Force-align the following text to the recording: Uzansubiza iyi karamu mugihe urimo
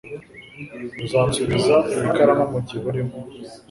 Uzansubiza 1.05 1.75
iyi 1.93 2.09
karamu 2.15 2.45
mugihe 2.53 2.83
urimo 2.89 3.17